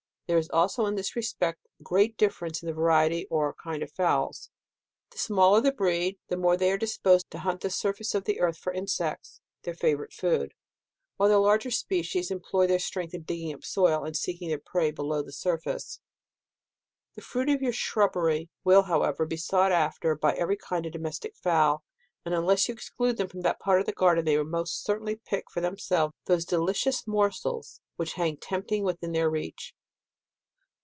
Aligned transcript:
There 0.27 0.37
is 0.37 0.49
also 0.51 0.85
in 0.85 0.95
this 0.95 1.17
respect, 1.17 1.67
great 1.83 2.15
difference 2.15 2.63
in 2.63 2.67
the 2.67 2.73
variety 2.73 3.25
or 3.25 3.53
kind 3.53 3.83
of 3.83 3.91
fowls. 3.91 4.49
The 5.09 5.17
smaller 5.17 5.59
the 5.59 5.73
breed, 5.73 6.19
the 6.29 6.37
more 6.37 6.55
they 6.55 6.71
are 6.71 6.77
disposed 6.77 7.29
to 7.31 7.39
hunt 7.39 7.59
the 7.59 7.69
surface 7.69 8.15
of 8.15 8.23
the 8.23 8.39
earth 8.39 8.57
for 8.57 8.71
insects, 8.71 9.41
their 9.63 9.73
fa 9.73 9.87
vourite 9.87 10.13
food; 10.13 10.53
while 11.17 11.27
the 11.27 11.37
larger 11.37 11.69
species 11.69 12.31
em 12.31 12.39
ploy 12.39 12.65
their 12.65 12.79
strength 12.79 13.13
in 13.13 13.23
digging 13.23 13.53
up 13.53 13.59
the 13.59 13.65
soil, 13.67 14.05
and 14.05 14.15
seeking 14.15 14.47
their 14.47 14.57
prey 14.57 14.89
below 14.89 15.21
the 15.21 15.33
surface. 15.33 15.99
The 17.15 17.21
fruit 17.21 17.49
of 17.49 17.61
your 17.61 17.73
shrubbery 17.73 18.49
will, 18.63 18.83
however, 18.83 19.25
be 19.25 19.35
sought 19.35 19.73
after 19.73 20.15
by 20.15 20.31
every 20.35 20.55
kind 20.55 20.85
of 20.85 20.93
domestic 20.93 21.35
fowl, 21.35 21.83
and 22.23 22.33
unless 22.33 22.69
you 22.69 22.73
exclude 22.73 23.17
them 23.17 23.27
from 23.27 23.41
that 23.41 23.59
part 23.59 23.81
of 23.81 23.85
the 23.85 23.91
garden, 23.91 24.23
they 24.23 24.37
will 24.37 24.45
most 24.45 24.85
certainly 24.85 25.17
pick 25.25 25.51
for 25.51 25.59
themselves 25.59 26.13
those 26.23 26.45
delicious 26.45 27.05
morsels 27.05 27.81
which 27.97 28.13
hang 28.13 28.37
tempting 28.37 28.85
within 28.85 29.11
their 29.11 29.29
reach. 29.29 29.75